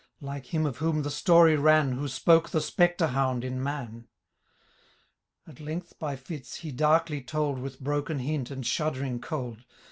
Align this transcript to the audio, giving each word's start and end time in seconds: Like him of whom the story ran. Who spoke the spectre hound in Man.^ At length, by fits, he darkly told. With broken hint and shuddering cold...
Like 0.21 0.47
him 0.47 0.65
of 0.65 0.77
whom 0.77 1.03
the 1.03 1.11
story 1.11 1.55
ran. 1.55 1.91
Who 1.91 2.07
spoke 2.07 2.49
the 2.49 2.59
spectre 2.59 3.05
hound 3.05 3.43
in 3.45 3.61
Man.^ 3.61 4.05
At 5.47 5.59
length, 5.59 5.99
by 5.99 6.15
fits, 6.15 6.55
he 6.55 6.71
darkly 6.71 7.21
told. 7.21 7.59
With 7.59 7.79
broken 7.79 8.17
hint 8.17 8.49
and 8.49 8.65
shuddering 8.65 9.19
cold... 9.21 9.63